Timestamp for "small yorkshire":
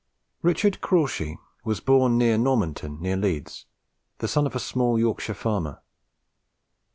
4.59-5.35